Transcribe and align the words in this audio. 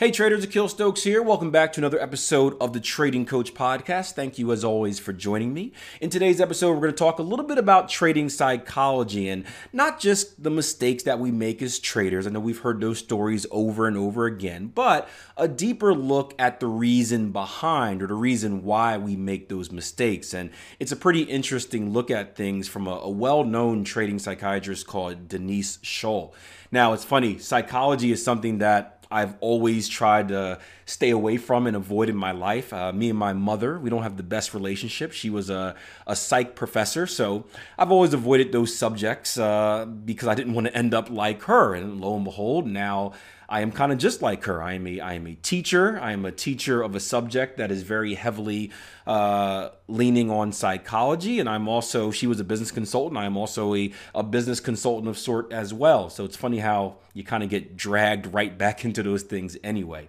Hey 0.00 0.10
traders, 0.10 0.44
Akil 0.44 0.66
Stokes 0.66 1.02
here. 1.02 1.22
Welcome 1.22 1.50
back 1.50 1.74
to 1.74 1.80
another 1.80 2.00
episode 2.00 2.56
of 2.58 2.72
the 2.72 2.80
Trading 2.80 3.26
Coach 3.26 3.52
Podcast. 3.52 4.12
Thank 4.12 4.38
you 4.38 4.50
as 4.50 4.64
always 4.64 4.98
for 4.98 5.12
joining 5.12 5.52
me. 5.52 5.74
In 6.00 6.08
today's 6.08 6.40
episode, 6.40 6.70
we're 6.70 6.80
going 6.80 6.94
to 6.94 6.96
talk 6.96 7.18
a 7.18 7.22
little 7.22 7.44
bit 7.44 7.58
about 7.58 7.90
trading 7.90 8.30
psychology 8.30 9.28
and 9.28 9.44
not 9.74 10.00
just 10.00 10.42
the 10.42 10.48
mistakes 10.48 11.02
that 11.02 11.18
we 11.18 11.30
make 11.30 11.60
as 11.60 11.78
traders. 11.78 12.26
I 12.26 12.30
know 12.30 12.40
we've 12.40 12.60
heard 12.60 12.80
those 12.80 12.98
stories 12.98 13.44
over 13.50 13.86
and 13.86 13.94
over 13.94 14.24
again, 14.24 14.68
but 14.68 15.06
a 15.36 15.46
deeper 15.46 15.92
look 15.92 16.32
at 16.38 16.60
the 16.60 16.66
reason 16.66 17.30
behind 17.30 18.02
or 18.02 18.06
the 18.06 18.14
reason 18.14 18.64
why 18.64 18.96
we 18.96 19.16
make 19.16 19.50
those 19.50 19.70
mistakes. 19.70 20.32
And 20.32 20.48
it's 20.78 20.92
a 20.92 20.96
pretty 20.96 21.24
interesting 21.24 21.92
look 21.92 22.10
at 22.10 22.36
things 22.36 22.68
from 22.68 22.86
a, 22.86 23.00
a 23.00 23.10
well-known 23.10 23.84
trading 23.84 24.18
psychiatrist 24.18 24.86
called 24.86 25.28
Denise 25.28 25.78
Shull. 25.82 26.34
Now, 26.72 26.94
it's 26.94 27.04
funny, 27.04 27.36
psychology 27.36 28.10
is 28.12 28.24
something 28.24 28.60
that 28.60 28.96
I've 29.10 29.34
always 29.40 29.88
tried 29.88 30.28
to 30.28 30.58
stay 30.86 31.10
away 31.10 31.36
from 31.36 31.66
and 31.66 31.76
avoid 31.76 32.08
in 32.08 32.16
my 32.16 32.32
life. 32.32 32.72
Uh, 32.72 32.92
me 32.92 33.10
and 33.10 33.18
my 33.18 33.32
mother, 33.32 33.78
we 33.78 33.90
don't 33.90 34.02
have 34.02 34.16
the 34.16 34.22
best 34.22 34.54
relationship. 34.54 35.12
She 35.12 35.30
was 35.30 35.50
a, 35.50 35.74
a 36.06 36.14
psych 36.14 36.54
professor, 36.54 37.06
so 37.06 37.46
I've 37.78 37.90
always 37.90 38.14
avoided 38.14 38.52
those 38.52 38.76
subjects 38.76 39.38
uh, 39.38 39.86
because 39.86 40.28
I 40.28 40.34
didn't 40.34 40.54
want 40.54 40.68
to 40.68 40.76
end 40.76 40.94
up 40.94 41.10
like 41.10 41.42
her. 41.42 41.74
And 41.74 42.00
lo 42.00 42.14
and 42.14 42.24
behold, 42.24 42.66
now 42.66 43.12
I 43.50 43.62
am 43.62 43.72
kind 43.72 43.90
of 43.90 43.98
just 43.98 44.22
like 44.22 44.44
her. 44.44 44.62
I 44.62 44.74
am 44.74 44.86
a 44.86 45.00
I 45.00 45.14
am 45.14 45.26
a 45.26 45.34
teacher. 45.34 45.98
I 46.00 46.12
am 46.12 46.24
a 46.24 46.30
teacher 46.30 46.82
of 46.82 46.94
a 46.94 47.00
subject 47.00 47.58
that 47.58 47.72
is 47.72 47.82
very 47.82 48.14
heavily 48.14 48.70
uh, 49.08 49.70
leaning 49.88 50.30
on 50.30 50.52
psychology, 50.52 51.40
and 51.40 51.48
I'm 51.48 51.66
also 51.66 52.12
she 52.12 52.28
was 52.28 52.38
a 52.38 52.44
business 52.44 52.70
consultant. 52.70 53.18
I 53.18 53.24
am 53.24 53.36
also 53.36 53.74
a, 53.74 53.92
a 54.14 54.22
business 54.22 54.60
consultant 54.60 55.08
of 55.08 55.18
sort 55.18 55.52
as 55.52 55.74
well. 55.74 56.10
So 56.10 56.24
it's 56.24 56.36
funny 56.36 56.60
how 56.60 56.98
you 57.12 57.24
kind 57.24 57.42
of 57.42 57.50
get 57.50 57.76
dragged 57.76 58.28
right 58.28 58.56
back 58.56 58.84
into 58.84 58.99
those 59.02 59.22
things 59.22 59.56
anyway. 59.62 60.08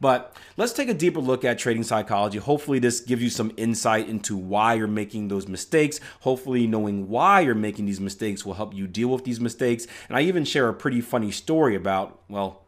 But 0.00 0.36
let's 0.56 0.72
take 0.72 0.88
a 0.88 0.94
deeper 0.94 1.20
look 1.20 1.44
at 1.44 1.60
trading 1.60 1.84
psychology. 1.84 2.38
Hopefully, 2.38 2.80
this 2.80 2.98
gives 2.98 3.22
you 3.22 3.30
some 3.30 3.52
insight 3.56 4.08
into 4.08 4.36
why 4.36 4.74
you're 4.74 4.88
making 4.88 5.28
those 5.28 5.46
mistakes. 5.46 6.00
Hopefully, 6.22 6.66
knowing 6.66 7.08
why 7.08 7.40
you're 7.40 7.54
making 7.54 7.86
these 7.86 8.00
mistakes 8.00 8.44
will 8.44 8.54
help 8.54 8.74
you 8.74 8.88
deal 8.88 9.08
with 9.08 9.24
these 9.24 9.38
mistakes. 9.38 9.86
And 10.08 10.16
I 10.18 10.22
even 10.22 10.44
share 10.44 10.68
a 10.68 10.74
pretty 10.74 11.00
funny 11.00 11.30
story 11.30 11.76
about, 11.76 12.20
well, 12.28 12.64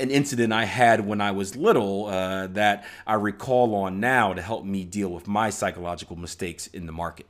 an 0.00 0.10
incident 0.10 0.52
I 0.52 0.64
had 0.64 1.06
when 1.06 1.20
I 1.20 1.30
was 1.30 1.54
little 1.54 2.06
uh, 2.06 2.48
that 2.48 2.84
I 3.06 3.14
recall 3.14 3.74
on 3.76 4.00
now 4.00 4.34
to 4.34 4.42
help 4.42 4.64
me 4.64 4.84
deal 4.84 5.10
with 5.10 5.28
my 5.28 5.50
psychological 5.50 6.16
mistakes 6.16 6.66
in 6.66 6.86
the 6.86 6.92
market. 6.92 7.26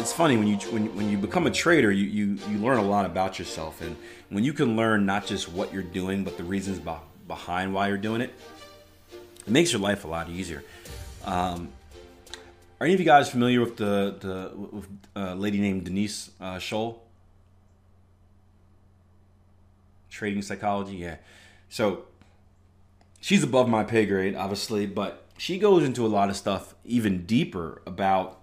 It's 0.00 0.12
funny 0.12 0.36
when 0.36 0.46
you 0.46 0.56
when, 0.70 0.94
when 0.96 1.08
you 1.08 1.18
become 1.18 1.46
a 1.46 1.50
trader, 1.50 1.90
you, 1.90 2.06
you 2.06 2.38
you 2.48 2.58
learn 2.58 2.78
a 2.78 2.82
lot 2.82 3.06
about 3.06 3.38
yourself, 3.38 3.80
and 3.80 3.96
when 4.28 4.44
you 4.44 4.52
can 4.52 4.76
learn 4.76 5.06
not 5.06 5.26
just 5.26 5.48
what 5.48 5.72
you're 5.72 5.82
doing, 5.82 6.24
but 6.24 6.36
the 6.36 6.44
reasons 6.44 6.78
be- 6.78 6.92
behind 7.26 7.72
why 7.74 7.88
you're 7.88 7.96
doing 7.98 8.20
it, 8.20 8.32
it 9.46 9.50
makes 9.50 9.72
your 9.72 9.80
life 9.80 10.04
a 10.04 10.08
lot 10.08 10.28
easier. 10.28 10.64
Um, 11.24 11.70
are 12.80 12.86
any 12.86 12.94
of 12.94 13.00
you 13.00 13.06
guys 13.06 13.30
familiar 13.30 13.60
with 13.60 13.76
the 13.76 14.16
the 14.20 14.52
with 14.56 14.88
a 15.14 15.34
lady 15.34 15.60
named 15.60 15.84
Denise 15.84 16.30
uh, 16.40 16.58
Shull? 16.58 17.02
Trading 20.10 20.42
psychology, 20.42 20.96
yeah. 20.96 21.16
So 21.68 22.04
she's 23.20 23.42
above 23.42 23.68
my 23.68 23.84
pay 23.84 24.04
grade, 24.04 24.34
obviously, 24.34 24.86
but 24.86 25.24
she 25.38 25.58
goes 25.58 25.84
into 25.84 26.04
a 26.04 26.08
lot 26.08 26.28
of 26.28 26.36
stuff 26.36 26.74
even 26.84 27.24
deeper 27.24 27.82
about 27.86 28.41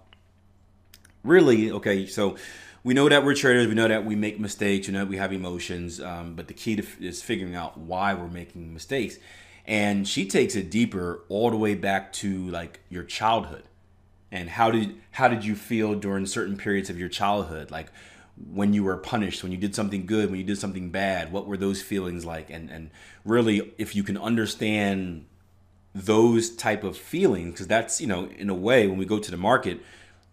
really 1.22 1.70
okay 1.70 2.06
so 2.06 2.36
we 2.82 2.94
know 2.94 3.08
that 3.08 3.24
we're 3.24 3.34
traders 3.34 3.66
we 3.66 3.74
know 3.74 3.88
that 3.88 4.04
we 4.04 4.16
make 4.16 4.40
mistakes 4.40 4.86
you 4.86 4.92
know 4.92 5.04
we 5.04 5.16
have 5.16 5.32
emotions 5.32 6.00
um, 6.00 6.34
but 6.34 6.48
the 6.48 6.54
key 6.54 6.76
to, 6.76 6.84
is 7.00 7.22
figuring 7.22 7.54
out 7.54 7.78
why 7.78 8.14
we're 8.14 8.28
making 8.28 8.72
mistakes. 8.72 9.18
And 9.66 10.06
she 10.08 10.26
takes 10.26 10.56
it 10.56 10.70
deeper 10.70 11.22
all 11.28 11.50
the 11.50 11.56
way 11.56 11.74
back 11.74 12.12
to 12.14 12.48
like 12.48 12.80
your 12.88 13.04
childhood. 13.04 13.64
And 14.32 14.48
how 14.48 14.70
did 14.70 14.96
how 15.12 15.28
did 15.28 15.44
you 15.44 15.54
feel 15.54 15.94
during 15.94 16.26
certain 16.26 16.56
periods 16.56 16.90
of 16.90 16.98
your 16.98 17.08
childhood? 17.08 17.70
Like 17.70 17.92
when 18.52 18.72
you 18.72 18.82
were 18.82 18.96
punished 18.96 19.42
when 19.42 19.52
you 19.52 19.58
did 19.58 19.74
something 19.74 20.06
good 20.06 20.30
when 20.30 20.38
you 20.38 20.46
did 20.46 20.56
something 20.56 20.88
bad 20.88 21.30
what 21.30 21.46
were 21.46 21.56
those 21.56 21.82
feelings 21.82 22.24
like? 22.24 22.50
And 22.50 22.70
and 22.70 22.90
really 23.24 23.72
if 23.78 23.94
you 23.94 24.02
can 24.02 24.16
understand 24.16 25.26
those 25.94 26.50
type 26.50 26.84
of 26.84 26.96
feelings 26.96 27.52
because 27.52 27.66
that's 27.66 28.00
you 28.00 28.06
know 28.06 28.28
in 28.38 28.48
a 28.48 28.54
way 28.54 28.86
when 28.86 28.96
we 28.96 29.04
go 29.04 29.18
to 29.18 29.30
the 29.30 29.36
market 29.36 29.80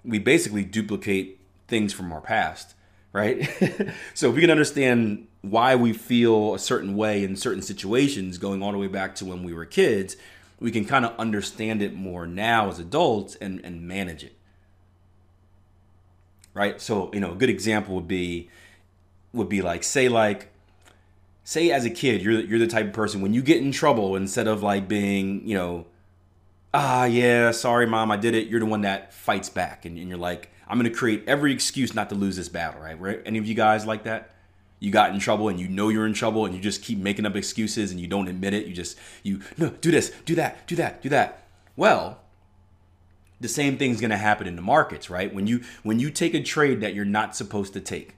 we 0.08 0.20
basically 0.20 0.64
duplicate 0.64 1.40
things 1.68 1.94
from 1.94 2.12
our 2.14 2.22
past, 2.22 2.74
right? 3.12 3.48
so 4.14 4.30
if 4.30 4.36
we 4.36 4.42
can 4.42 4.50
understand 4.50 5.28
why 5.42 5.76
we 5.76 5.94
feel 5.94 6.56
a 6.56 6.60
certain 6.60 6.96
way 6.96 7.24
in 7.24 7.36
certain 7.36 7.62
situations 7.62 8.38
going 8.38 8.64
all 8.64 8.72
the 8.72 8.78
way 8.78 8.88
back 8.88 9.16
to 9.16 9.26
when 9.26 9.44
we 9.44 9.54
were 9.54 9.66
kids, 9.66 10.16
we 10.60 10.72
can 10.72 10.86
kind 10.86 11.06
of 11.06 11.16
understand 11.20 11.82
it 11.82 11.94
more 11.94 12.26
now 12.26 12.70
as 12.70 12.80
adults 12.80 13.36
and, 13.36 13.64
and 13.64 13.82
manage 13.82 14.24
it. 14.24 14.34
Right? 16.54 16.82
So, 16.82 17.12
you 17.14 17.20
know, 17.20 17.34
a 17.34 17.36
good 17.36 17.50
example 17.50 17.94
would 17.96 18.08
be 18.08 18.50
would 19.34 19.50
be 19.50 19.62
like 19.62 19.84
say 19.84 20.10
like 20.10 20.52
say 21.44 21.70
as 21.70 21.86
a 21.86 21.90
kid 21.90 22.24
you're 22.24 22.40
you're 22.40 22.58
the 22.58 22.66
type 22.66 22.88
of 22.88 22.94
person 22.94 23.22
when 23.22 23.34
you 23.34 23.44
get 23.44 23.62
in 23.62 23.72
trouble 23.72 24.16
instead 24.16 24.48
of 24.48 24.64
like 24.64 24.88
being, 24.88 25.48
you 25.48 25.54
know, 25.54 25.86
ah, 26.74 27.06
yeah, 27.06 27.52
sorry, 27.52 27.88
mom, 27.88 28.12
I 28.12 28.18
did 28.18 28.36
it. 28.36 28.48
You're 28.48 28.60
the 28.60 28.66
one 28.66 28.82
that 28.82 29.14
fights 29.14 29.50
back. 29.50 29.86
And, 29.86 29.98
and 29.98 30.10
you're 30.10 30.18
like, 30.18 30.50
I'm 30.68 30.80
going 30.80 30.92
to 30.92 30.98
create 30.98 31.24
every 31.28 31.54
excuse 31.54 31.94
not 31.94 32.10
to 32.10 32.16
lose 32.16 32.36
this 32.36 32.50
battle, 32.50 32.82
right? 32.82 33.00
right? 33.00 33.22
Any 33.26 33.40
of 33.40 33.46
you 33.46 33.54
guys 33.54 33.86
like 33.86 34.04
that? 34.04 34.32
You 34.80 34.92
got 34.92 35.12
in 35.12 35.20
trouble 35.20 35.50
and 35.50 35.60
you 35.60 35.68
know 35.68 35.90
you're 35.90 36.06
in 36.06 36.14
trouble 36.14 36.46
and 36.46 36.54
you 36.54 36.62
just 36.62 36.84
keep 36.84 37.00
making 37.00 37.26
up 37.26 37.36
excuses 37.36 37.92
and 37.92 38.00
you 38.00 38.06
don't 38.08 38.28
admit 38.28 38.54
it. 38.54 38.68
You 38.68 38.74
just, 38.74 38.98
you, 39.24 39.42
no, 39.58 39.70
do 39.70 39.90
this, 39.90 40.12
do 40.26 40.36
that, 40.36 40.68
do 40.68 40.76
that, 40.76 41.02
do 41.02 41.10
that. 41.10 41.48
Well, 41.76 42.20
the 43.40 43.48
same 43.48 43.78
thing's 43.78 44.02
going 44.02 44.12
to 44.12 44.18
happen 44.18 44.48
in 44.48 44.56
the 44.56 44.62
markets, 44.62 45.10
right? 45.10 45.34
When 45.34 45.48
you 45.48 45.62
when 45.84 46.00
you 46.00 46.10
take 46.10 46.34
a 46.34 46.42
trade 46.42 46.82
that 46.82 46.94
you're 46.94 47.06
not 47.06 47.36
supposed 47.36 47.74
to 47.74 47.82
take, 47.82 48.16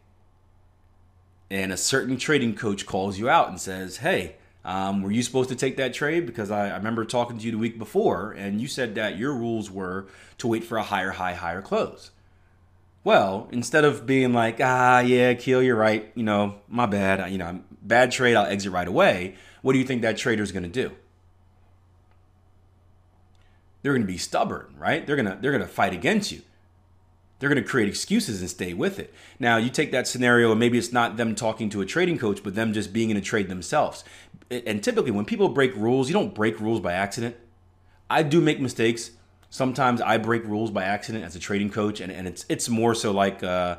and 1.49 1.71
a 1.71 1.77
certain 1.77 2.17
trading 2.17 2.55
coach 2.55 2.85
calls 2.85 3.19
you 3.19 3.29
out 3.29 3.49
and 3.49 3.59
says, 3.59 3.97
"Hey, 3.97 4.35
um, 4.69 5.01
were 5.01 5.09
you 5.09 5.23
supposed 5.23 5.49
to 5.49 5.55
take 5.55 5.77
that 5.77 5.95
trade? 5.95 6.27
Because 6.27 6.51
I, 6.51 6.69
I, 6.69 6.77
remember 6.77 7.03
talking 7.03 7.39
to 7.39 7.43
you 7.43 7.51
the 7.51 7.57
week 7.57 7.79
before, 7.79 8.33
and 8.33 8.61
you 8.61 8.67
said 8.67 8.93
that 8.95 9.17
your 9.17 9.33
rules 9.33 9.71
were 9.71 10.05
to 10.37 10.47
wait 10.47 10.63
for 10.63 10.77
a 10.77 10.83
higher 10.83 11.09
high, 11.09 11.33
higher 11.33 11.63
close. 11.63 12.11
Well, 13.03 13.47
instead 13.51 13.83
of 13.83 14.05
being 14.05 14.31
like, 14.31 14.59
ah, 14.61 14.99
yeah, 14.99 15.33
Keel, 15.33 15.63
you're 15.63 15.75
right, 15.75 16.11
you 16.13 16.21
know, 16.21 16.59
my 16.67 16.85
bad, 16.85 17.31
you 17.31 17.39
know, 17.39 17.61
bad 17.81 18.11
trade, 18.11 18.35
I'll 18.35 18.45
exit 18.45 18.71
right 18.71 18.87
away. 18.87 19.33
What 19.63 19.73
do 19.73 19.79
you 19.79 19.85
think 19.85 20.03
that 20.03 20.17
trader 20.17 20.43
is 20.43 20.51
going 20.51 20.61
to 20.61 20.69
do? 20.69 20.91
They're 23.81 23.93
going 23.93 24.05
to 24.05 24.11
be 24.11 24.19
stubborn, 24.19 24.75
right? 24.77 25.03
They're 25.07 25.15
going 25.15 25.25
to 25.25 25.37
they're 25.41 25.51
going 25.51 25.63
to 25.63 25.67
fight 25.67 25.93
against 25.93 26.31
you. 26.31 26.43
They're 27.39 27.49
going 27.49 27.63
to 27.63 27.67
create 27.67 27.87
excuses 27.87 28.41
and 28.41 28.49
stay 28.49 28.73
with 28.73 28.99
it. 28.99 29.13
Now, 29.39 29.57
you 29.57 29.69
take 29.69 29.91
that 29.91 30.07
scenario, 30.07 30.51
and 30.51 30.59
maybe 30.59 30.77
it's 30.77 30.91
not 30.91 31.17
them 31.17 31.35
talking 31.35 31.69
to 31.69 31.81
a 31.81 31.85
trading 31.85 32.17
coach, 32.17 32.43
but 32.43 32.53
them 32.53 32.73
just 32.73 32.91
being 32.91 33.09
in 33.09 33.17
a 33.17 33.21
trade 33.21 33.47
themselves. 33.47 34.03
And 34.51 34.83
typically, 34.83 35.11
when 35.11 35.25
people 35.25 35.49
break 35.49 35.75
rules, 35.75 36.09
you 36.09 36.13
don't 36.13 36.35
break 36.35 36.59
rules 36.59 36.81
by 36.81 36.93
accident. 36.93 37.35
I 38.09 38.23
do 38.23 38.41
make 38.41 38.59
mistakes. 38.59 39.11
Sometimes 39.49 40.01
I 40.01 40.17
break 40.17 40.43
rules 40.43 40.69
by 40.69 40.83
accident 40.83 41.23
as 41.23 41.35
a 41.35 41.39
trading 41.39 41.69
coach, 41.69 42.01
and, 42.01 42.11
and 42.11 42.27
it's 42.27 42.45
it's 42.49 42.67
more 42.67 42.93
so 42.93 43.11
like 43.11 43.43
uh, 43.43 43.77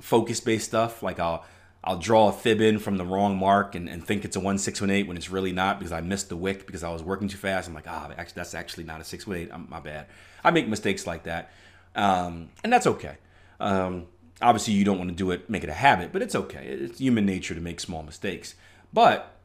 focus 0.00 0.40
based 0.40 0.66
stuff. 0.66 1.02
Like 1.02 1.18
I'll 1.18 1.44
I'll 1.84 1.98
draw 1.98 2.28
a 2.28 2.32
fib 2.32 2.60
in 2.60 2.78
from 2.78 2.96
the 2.96 3.04
wrong 3.04 3.36
mark 3.36 3.74
and, 3.74 3.88
and 3.88 4.04
think 4.04 4.24
it's 4.24 4.36
a 4.36 4.40
1618 4.40 5.08
when 5.08 5.16
it's 5.16 5.30
really 5.30 5.50
not 5.50 5.80
because 5.80 5.90
I 5.90 6.00
missed 6.00 6.28
the 6.28 6.36
wick 6.36 6.64
because 6.64 6.84
I 6.84 6.90
was 6.92 7.02
working 7.02 7.26
too 7.26 7.38
fast. 7.38 7.66
I'm 7.66 7.74
like, 7.74 7.88
ah, 7.88 8.10
actually, 8.16 8.34
that's 8.36 8.54
actually 8.54 8.84
not 8.84 9.00
a 9.00 9.04
618. 9.04 9.52
I'm, 9.52 9.66
my 9.68 9.80
bad. 9.80 10.06
I 10.44 10.52
make 10.52 10.68
mistakes 10.68 11.06
like 11.06 11.24
that. 11.24 11.50
Um, 11.94 12.50
and 12.62 12.72
that's 12.72 12.86
okay. 12.86 13.16
Um, 13.60 14.06
obviously, 14.40 14.74
you 14.74 14.84
don't 14.84 14.98
want 14.98 15.10
to 15.10 15.16
do 15.16 15.30
it, 15.30 15.48
make 15.48 15.64
it 15.64 15.70
a 15.70 15.74
habit, 15.74 16.12
but 16.12 16.22
it's 16.22 16.34
okay. 16.34 16.66
It's 16.66 16.98
human 16.98 17.26
nature 17.26 17.54
to 17.54 17.60
make 17.60 17.80
small 17.80 18.02
mistakes. 18.02 18.54
But 18.92 19.36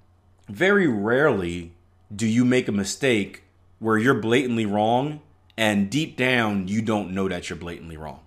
very 0.50 0.88
rarely 0.88 1.74
do 2.14 2.26
you 2.26 2.46
make 2.46 2.68
a 2.68 2.72
mistake 2.72 3.44
where 3.80 3.98
you're 3.98 4.20
blatantly 4.20 4.66
wrong 4.66 5.22
and 5.58 5.90
deep 5.90 6.16
down 6.16 6.68
you 6.68 6.82
don't 6.82 7.12
know 7.12 7.28
that 7.28 7.50
you're 7.50 7.58
blatantly 7.58 7.98
wrong 7.98 8.22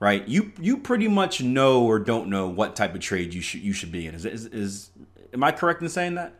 right? 0.00 0.26
You 0.26 0.52
you 0.58 0.78
pretty 0.78 1.06
much 1.06 1.40
know 1.40 1.84
or 1.84 1.98
don't 2.00 2.28
know 2.28 2.48
what 2.48 2.74
type 2.74 2.94
of 2.94 3.00
trade 3.00 3.32
you 3.32 3.42
should 3.42 3.60
you 3.60 3.72
should 3.72 3.92
be 3.92 4.06
in. 4.06 4.14
Is 4.14 4.24
is, 4.24 4.46
is 4.46 4.90
am 5.32 5.44
I 5.44 5.52
correct 5.52 5.82
in 5.82 5.88
saying 5.88 6.16
that? 6.16 6.39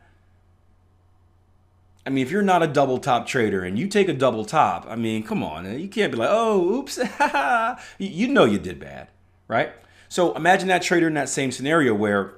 I 2.05 2.09
mean, 2.09 2.25
if 2.25 2.31
you're 2.31 2.41
not 2.41 2.63
a 2.63 2.67
double 2.67 2.97
top 2.97 3.27
trader 3.27 3.63
and 3.63 3.77
you 3.77 3.87
take 3.87 4.09
a 4.09 4.13
double 4.13 4.43
top, 4.43 4.85
I 4.89 4.95
mean, 4.95 5.23
come 5.23 5.43
on, 5.43 5.79
you 5.79 5.87
can't 5.87 6.11
be 6.11 6.17
like, 6.17 6.29
oh, 6.31 6.77
oops, 6.77 6.97
you 7.99 8.27
know 8.27 8.45
you 8.45 8.57
did 8.57 8.79
bad, 8.79 9.09
right? 9.47 9.71
So 10.09 10.33
imagine 10.33 10.67
that 10.69 10.81
trader 10.81 11.07
in 11.07 11.13
that 11.13 11.29
same 11.29 11.51
scenario 11.51 11.93
where 11.93 12.33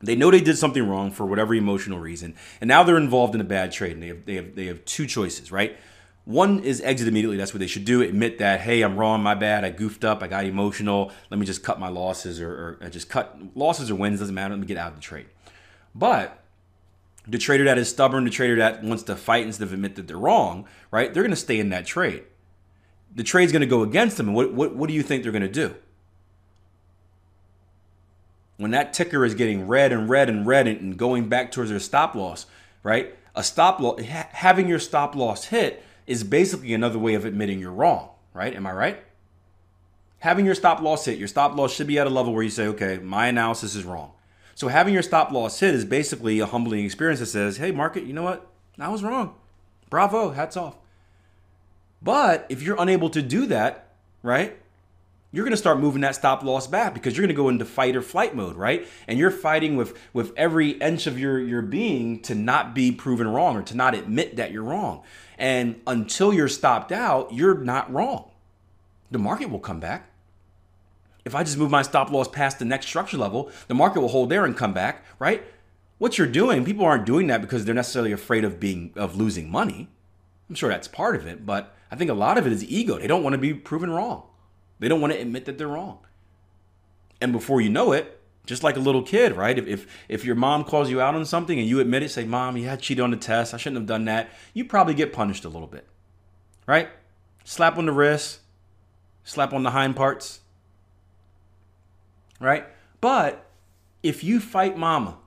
they 0.00 0.16
know 0.16 0.30
they 0.30 0.40
did 0.40 0.58
something 0.58 0.86
wrong 0.86 1.10
for 1.10 1.26
whatever 1.26 1.54
emotional 1.54 1.98
reason, 1.98 2.34
and 2.60 2.68
now 2.68 2.82
they're 2.82 2.96
involved 2.96 3.34
in 3.34 3.40
a 3.40 3.44
bad 3.44 3.72
trade, 3.72 3.92
and 3.92 4.02
they 4.02 4.08
have 4.08 4.24
they 4.26 4.34
have 4.34 4.54
they 4.54 4.66
have 4.66 4.84
two 4.84 5.06
choices, 5.06 5.50
right? 5.50 5.76
One 6.24 6.60
is 6.60 6.82
exit 6.82 7.08
immediately. 7.08 7.38
That's 7.38 7.54
what 7.54 7.60
they 7.60 7.66
should 7.66 7.86
do. 7.86 8.02
Admit 8.02 8.36
that, 8.38 8.60
hey, 8.60 8.82
I'm 8.82 8.98
wrong, 8.98 9.22
my 9.22 9.34
bad. 9.34 9.64
I 9.64 9.70
goofed 9.70 10.04
up. 10.04 10.22
I 10.22 10.26
got 10.26 10.44
emotional. 10.44 11.10
Let 11.30 11.40
me 11.40 11.46
just 11.46 11.62
cut 11.62 11.80
my 11.80 11.88
losses 11.88 12.38
or, 12.38 12.78
or 12.82 12.90
just 12.90 13.08
cut 13.08 13.38
losses 13.54 13.90
or 13.90 13.94
wins, 13.94 14.20
doesn't 14.20 14.34
matter. 14.34 14.52
Let 14.52 14.60
me 14.60 14.66
get 14.66 14.76
out 14.76 14.90
of 14.90 14.96
the 14.96 15.00
trade. 15.00 15.24
But 15.94 16.38
the 17.28 17.38
trader 17.38 17.64
that 17.64 17.78
is 17.78 17.88
stubborn, 17.88 18.24
the 18.24 18.30
trader 18.30 18.56
that 18.56 18.82
wants 18.82 19.02
to 19.04 19.14
fight 19.14 19.44
instead 19.44 19.64
of 19.64 19.72
admit 19.72 19.96
that 19.96 20.08
they're 20.08 20.16
wrong, 20.16 20.66
right? 20.90 21.12
They're 21.12 21.22
going 21.22 21.30
to 21.30 21.36
stay 21.36 21.60
in 21.60 21.68
that 21.68 21.84
trade. 21.84 22.24
The 23.14 23.22
trade's 23.22 23.52
going 23.52 23.60
to 23.60 23.66
go 23.66 23.82
against 23.82 24.16
them. 24.16 24.28
And 24.28 24.36
what, 24.36 24.54
what, 24.54 24.74
what 24.74 24.88
do 24.88 24.94
you 24.94 25.02
think 25.02 25.22
they're 25.22 25.32
going 25.32 25.42
to 25.42 25.48
do? 25.48 25.74
When 28.56 28.70
that 28.70 28.92
ticker 28.92 29.24
is 29.24 29.34
getting 29.34 29.68
red 29.68 29.92
and 29.92 30.08
red 30.08 30.28
and 30.28 30.46
red 30.46 30.66
and 30.66 30.96
going 30.96 31.28
back 31.28 31.52
towards 31.52 31.70
their 31.70 31.78
stop 31.78 32.14
loss, 32.14 32.46
right? 32.82 33.14
A 33.34 33.44
stop 33.44 33.78
loss, 33.78 34.00
having 34.00 34.66
your 34.66 34.78
stop 34.78 35.14
loss 35.14 35.44
hit 35.46 35.84
is 36.06 36.24
basically 36.24 36.72
another 36.72 36.98
way 36.98 37.14
of 37.14 37.24
admitting 37.24 37.60
you're 37.60 37.70
wrong, 37.70 38.08
right? 38.32 38.54
Am 38.54 38.66
I 38.66 38.72
right? 38.72 39.04
Having 40.20 40.46
your 40.46 40.54
stop 40.54 40.80
loss 40.80 41.04
hit, 41.04 41.18
your 41.18 41.28
stop 41.28 41.54
loss 41.54 41.72
should 41.72 41.86
be 41.86 41.98
at 41.98 42.06
a 42.06 42.10
level 42.10 42.32
where 42.32 42.42
you 42.42 42.50
say, 42.50 42.66
okay, 42.68 42.98
my 42.98 43.26
analysis 43.26 43.74
is 43.74 43.84
wrong. 43.84 44.12
So 44.58 44.66
having 44.66 44.92
your 44.92 45.04
stop 45.04 45.30
loss 45.30 45.60
hit 45.60 45.72
is 45.72 45.84
basically 45.84 46.40
a 46.40 46.46
humbling 46.46 46.84
experience 46.84 47.20
that 47.20 47.26
says, 47.26 47.58
hey, 47.58 47.70
market, 47.70 48.02
you 48.02 48.12
know 48.12 48.24
what? 48.24 48.44
I 48.76 48.88
was 48.88 49.04
wrong. 49.04 49.36
Bravo, 49.88 50.30
hats 50.30 50.56
off. 50.56 50.74
But 52.02 52.44
if 52.48 52.60
you're 52.60 52.74
unable 52.76 53.08
to 53.10 53.22
do 53.22 53.46
that, 53.46 53.92
right? 54.20 54.58
You're 55.30 55.44
going 55.44 55.52
to 55.52 55.56
start 55.56 55.78
moving 55.78 56.00
that 56.00 56.16
stop 56.16 56.42
loss 56.42 56.66
back 56.66 56.92
because 56.92 57.16
you're 57.16 57.24
going 57.24 57.36
to 57.36 57.40
go 57.40 57.48
into 57.48 57.64
fight 57.64 57.94
or 57.94 58.02
flight 58.02 58.34
mode, 58.34 58.56
right? 58.56 58.84
And 59.06 59.16
you're 59.16 59.30
fighting 59.30 59.76
with 59.76 59.96
with 60.12 60.32
every 60.36 60.70
inch 60.70 61.06
of 61.06 61.20
your 61.20 61.38
your 61.38 61.62
being 61.62 62.20
to 62.22 62.34
not 62.34 62.74
be 62.74 62.90
proven 62.90 63.28
wrong 63.28 63.56
or 63.56 63.62
to 63.62 63.76
not 63.76 63.94
admit 63.94 64.34
that 64.38 64.50
you're 64.50 64.64
wrong. 64.64 65.04
And 65.38 65.80
until 65.86 66.34
you're 66.34 66.48
stopped 66.48 66.90
out, 66.90 67.32
you're 67.32 67.58
not 67.58 67.92
wrong. 67.92 68.28
The 69.12 69.20
market 69.20 69.50
will 69.50 69.60
come 69.60 69.78
back. 69.78 70.10
If 71.28 71.34
I 71.34 71.42
just 71.44 71.58
move 71.58 71.70
my 71.70 71.82
stop 71.82 72.10
loss 72.10 72.26
past 72.26 72.58
the 72.58 72.64
next 72.64 72.86
structure 72.86 73.18
level, 73.18 73.52
the 73.66 73.74
market 73.74 74.00
will 74.00 74.08
hold 74.08 74.30
there 74.30 74.46
and 74.46 74.56
come 74.56 74.72
back, 74.72 75.04
right? 75.18 75.44
What 75.98 76.16
you're 76.16 76.26
doing, 76.26 76.64
people 76.64 76.86
aren't 76.86 77.04
doing 77.04 77.26
that 77.26 77.42
because 77.42 77.66
they're 77.66 77.74
necessarily 77.74 78.12
afraid 78.12 78.44
of 78.44 78.58
being 78.58 78.92
of 78.96 79.14
losing 79.14 79.50
money. 79.50 79.90
I'm 80.48 80.54
sure 80.54 80.70
that's 80.70 80.88
part 80.88 81.16
of 81.16 81.26
it, 81.26 81.44
but 81.44 81.76
I 81.90 81.96
think 81.96 82.10
a 82.10 82.14
lot 82.14 82.38
of 82.38 82.46
it 82.46 82.52
is 82.54 82.64
ego. 82.64 82.98
They 82.98 83.06
don't 83.06 83.22
want 83.22 83.34
to 83.34 83.38
be 83.38 83.52
proven 83.52 83.90
wrong. 83.90 84.22
They 84.78 84.88
don't 84.88 85.02
want 85.02 85.12
to 85.12 85.18
admit 85.18 85.44
that 85.44 85.58
they're 85.58 85.68
wrong. 85.68 85.98
And 87.20 87.30
before 87.30 87.60
you 87.60 87.68
know 87.68 87.92
it, 87.92 88.18
just 88.46 88.62
like 88.62 88.76
a 88.76 88.80
little 88.80 89.02
kid, 89.02 89.36
right? 89.36 89.58
If, 89.58 89.66
if 89.66 89.86
if 90.08 90.24
your 90.24 90.34
mom 90.34 90.64
calls 90.64 90.88
you 90.88 90.98
out 90.98 91.14
on 91.14 91.26
something 91.26 91.58
and 91.58 91.68
you 91.68 91.78
admit 91.78 92.02
it, 92.02 92.10
say, 92.10 92.24
"Mom, 92.24 92.56
you 92.56 92.68
had 92.68 92.80
cheated 92.80 93.04
on 93.04 93.10
the 93.10 93.18
test. 93.18 93.52
I 93.52 93.58
shouldn't 93.58 93.82
have 93.82 93.86
done 93.86 94.06
that." 94.06 94.30
You 94.54 94.64
probably 94.64 94.94
get 94.94 95.12
punished 95.12 95.44
a 95.44 95.50
little 95.50 95.68
bit, 95.68 95.86
right? 96.66 96.88
Slap 97.44 97.76
on 97.76 97.84
the 97.84 97.92
wrist, 97.92 98.40
slap 99.24 99.52
on 99.52 99.62
the 99.62 99.72
hind 99.72 99.94
parts, 99.94 100.40
right? 102.40 102.66
But 103.00 103.46
if 104.02 104.22
you 104.24 104.40
fight 104.40 104.76
mama, 104.76 105.18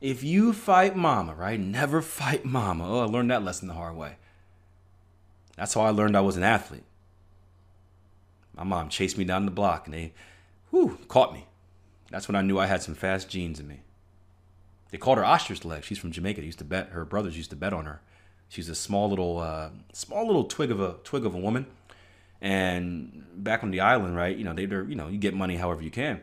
if 0.00 0.22
you 0.22 0.52
fight 0.52 0.96
mama, 0.96 1.34
right? 1.34 1.58
Never 1.58 2.02
fight 2.20 2.44
mama. 2.44 2.84
Oh, 2.88 3.00
I 3.00 3.04
learned 3.04 3.30
that 3.30 3.44
lesson 3.44 3.68
the 3.68 3.74
hard 3.74 3.96
way. 3.96 4.16
That's 5.56 5.74
how 5.74 5.80
I 5.80 5.90
learned 5.90 6.16
I 6.16 6.20
was 6.20 6.36
an 6.36 6.44
athlete. 6.44 6.84
My 8.56 8.64
mom 8.64 8.88
chased 8.88 9.18
me 9.18 9.24
down 9.24 9.44
the 9.44 9.50
block 9.50 9.86
and 9.86 9.94
they, 9.94 10.12
whew, 10.70 10.98
caught 11.08 11.32
me. 11.32 11.46
That's 12.10 12.28
when 12.28 12.36
I 12.36 12.42
knew 12.42 12.58
I 12.58 12.66
had 12.66 12.82
some 12.82 12.94
fast 12.94 13.28
genes 13.28 13.60
in 13.60 13.68
me. 13.68 13.82
They 14.90 14.98
called 14.98 15.18
her 15.18 15.24
ostrich 15.24 15.64
leg. 15.64 15.84
She's 15.84 15.98
from 15.98 16.12
Jamaica. 16.12 16.40
They 16.40 16.46
used 16.46 16.58
to 16.58 16.64
bet. 16.64 16.88
Her 16.90 17.04
brothers 17.04 17.36
used 17.36 17.50
to 17.50 17.56
bet 17.56 17.72
on 17.72 17.84
her. 17.84 18.00
She's 18.48 18.68
a 18.68 18.74
small 18.74 19.10
little, 19.10 19.38
uh, 19.38 19.70
small 19.92 20.26
little 20.26 20.44
twig 20.44 20.70
of 20.70 20.80
a 20.80 20.96
twig 21.04 21.26
of 21.26 21.34
a 21.34 21.38
woman. 21.38 21.66
And 22.40 23.24
back 23.34 23.62
on 23.64 23.70
the 23.70 23.80
island, 23.80 24.16
right? 24.16 24.36
You 24.36 24.44
know, 24.44 24.52
they, 24.52 24.64
are 24.64 24.84
you 24.84 24.94
know, 24.94 25.08
you 25.08 25.18
get 25.18 25.34
money 25.34 25.56
however 25.56 25.82
you 25.82 25.90
can. 25.90 26.20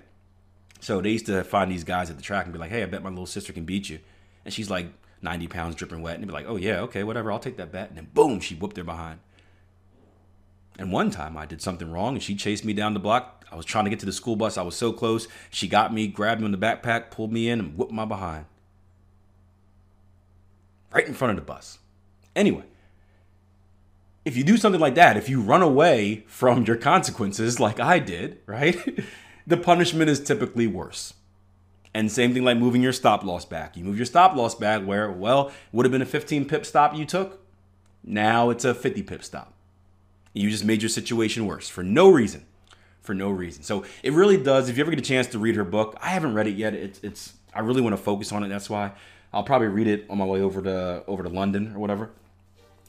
So 0.80 1.02
they 1.02 1.10
used 1.12 1.26
to 1.26 1.44
find 1.44 1.72
these 1.72 1.84
guys 1.84 2.10
at 2.10 2.18
the 2.18 2.22
track 2.24 2.46
and 2.46 2.54
be 2.54 2.60
like, 2.60 2.70
"Hey, 2.70 2.84
I 2.84 2.86
bet 2.86 3.04
my 3.04 3.10
little 3.10 3.26
sister 3.26 3.52
can 3.54 3.66
beat 3.66 3.90
you." 3.90 4.00
And 4.44 4.54
she's 4.54 4.70
like 4.70 4.88
90 5.22 5.48
pounds, 5.48 5.76
dripping 5.76 6.02
wet, 6.02 6.16
and 6.16 6.24
they'd 6.24 6.28
be 6.28 6.34
like, 6.34 6.46
"Oh 6.48 6.58
yeah, 6.58 6.82
okay, 6.82 7.04
whatever, 7.04 7.32
I'll 7.32 7.40
take 7.40 7.58
that 7.58 7.72
bet." 7.72 7.90
And 7.90 7.98
then 7.98 8.08
boom, 8.14 8.40
she 8.40 8.56
whooped 8.56 8.76
their 8.76 8.84
behind. 8.84 9.20
And 10.78 10.92
one 10.92 11.10
time 11.10 11.38
I 11.38 11.46
did 11.46 11.62
something 11.62 11.90
wrong 11.92 12.16
and 12.16 12.24
she 12.24 12.36
chased 12.36 12.66
me 12.66 12.74
down 12.74 12.94
the 12.94 13.00
block. 13.00 13.46
I 13.52 13.56
was 13.56 13.66
trying 13.66 13.86
to 13.86 13.90
get 13.90 14.00
to 14.02 14.06
the 14.06 14.12
school 14.12 14.36
bus. 14.36 14.58
I 14.58 14.62
was 14.62 14.76
so 14.76 14.92
close. 14.92 15.28
She 15.50 15.68
got 15.68 15.94
me, 15.94 16.08
grabbed 16.08 16.42
me 16.42 16.46
in 16.46 16.52
the 16.52 16.58
backpack, 16.58 17.12
pulled 17.12 17.32
me 17.32 17.50
in, 17.50 17.60
and 17.60 17.78
whooped 17.78 17.94
my 17.94 18.06
behind. 18.06 18.46
Right 20.92 21.08
in 21.08 21.14
front 21.14 21.32
of 21.32 21.38
the 21.38 21.50
bus. 21.50 21.80
Anyway, 22.36 22.64
if 24.26 24.36
you 24.36 24.44
do 24.44 24.58
something 24.58 24.82
like 24.82 24.96
that, 24.96 25.18
if 25.18 25.30
you 25.30 25.40
run 25.40 25.62
away 25.62 26.26
from 26.28 26.64
your 26.66 26.76
consequences 26.76 27.60
like 27.60 27.80
I 27.80 28.00
did, 28.00 28.40
right? 28.48 29.00
the 29.48 29.56
punishment 29.56 30.10
is 30.10 30.20
typically 30.20 30.66
worse. 30.66 31.14
And 31.94 32.12
same 32.12 32.34
thing 32.34 32.44
like 32.44 32.58
moving 32.58 32.82
your 32.82 32.92
stop 32.92 33.24
loss 33.24 33.46
back. 33.46 33.78
You 33.78 33.86
move 33.86 33.98
your 33.98 34.06
stop 34.06 34.36
loss 34.36 34.56
back 34.56 34.82
where, 34.84 35.10
well, 35.12 35.52
would 35.72 35.86
have 35.86 35.92
been 35.92 36.02
a 36.02 36.08
15 36.08 36.46
pip 36.46 36.66
stop 36.66 36.96
you 36.96 37.06
took. 37.06 37.40
Now 38.04 38.50
it's 38.50 38.66
a 38.66 38.74
50 38.74 39.04
pip 39.04 39.24
stop. 39.24 39.54
You 40.34 40.50
just 40.50 40.66
made 40.66 40.82
your 40.82 40.90
situation 40.90 41.46
worse 41.46 41.70
for 41.70 41.84
no 41.84 42.10
reason. 42.10 42.46
For 43.02 43.14
no 43.14 43.30
reason. 43.30 43.64
So 43.64 43.86
it 44.04 44.12
really 44.12 44.36
does. 44.36 44.68
If 44.68 44.78
you 44.78 44.84
ever 44.84 44.90
get 44.90 45.00
a 45.00 45.04
chance 45.04 45.28
to 45.28 45.40
read 45.40 45.56
her 45.56 45.64
book, 45.64 45.96
I 46.02 46.10
haven't 46.10 46.34
read 46.34 46.48
it 46.48 46.56
yet. 46.56 46.74
It's, 46.74 47.00
it's 47.04 47.34
I 47.54 47.60
really 47.60 47.82
want 47.82 47.96
to 47.96 48.02
focus 48.02 48.32
on 48.32 48.44
it. 48.44 48.50
That's 48.50 48.70
why 48.70 48.92
I'll 49.32 49.44
probably 49.44 49.68
read 49.68 49.88
it 49.88 50.06
on 50.10 50.18
my 50.18 50.26
way 50.26 50.42
over 50.42 50.62
to 50.64 51.04
over 51.08 51.22
to 51.24 51.30
London 51.30 51.72
or 51.76 51.80
whatever. 51.80 52.10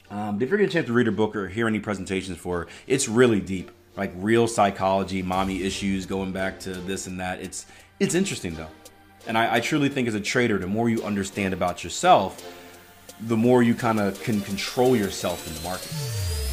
Um, 0.09 0.35
if 0.35 0.41
you 0.41 0.47
ever 0.47 0.57
get 0.57 0.69
a 0.69 0.71
chance 0.71 0.87
to 0.87 0.93
read 0.93 1.05
her 1.05 1.11
book 1.11 1.35
or 1.35 1.47
hear 1.47 1.67
any 1.67 1.79
presentations 1.79 2.37
for 2.37 2.59
her, 2.59 2.67
it's 2.87 3.07
really 3.09 3.41
deep, 3.41 3.71
like 3.95 4.11
real 4.15 4.47
psychology, 4.47 5.21
mommy 5.21 5.63
issues, 5.63 6.05
going 6.05 6.31
back 6.31 6.59
to 6.61 6.71
this 6.71 7.07
and 7.07 7.19
that. 7.19 7.41
It's 7.41 7.65
it's 7.99 8.15
interesting 8.15 8.55
though, 8.55 8.69
and 9.25 9.37
I, 9.37 9.55
I 9.55 9.59
truly 9.59 9.89
think 9.89 10.07
as 10.07 10.15
a 10.15 10.21
trader, 10.21 10.57
the 10.57 10.67
more 10.67 10.89
you 10.89 11.03
understand 11.03 11.53
about 11.53 11.83
yourself, 11.83 12.41
the 13.19 13.37
more 13.37 13.63
you 13.63 13.73
kind 13.73 13.99
of 13.99 14.21
can 14.23 14.41
control 14.41 14.95
yourself 14.95 15.47
in 15.47 15.53
the 15.55 15.61
market. 15.61 16.46